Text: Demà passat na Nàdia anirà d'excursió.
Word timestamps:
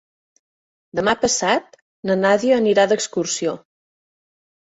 Demà 0.99 1.13
passat 1.25 1.77
na 2.11 2.17
Nàdia 2.21 2.57
anirà 2.61 2.87
d'excursió. 2.93 3.53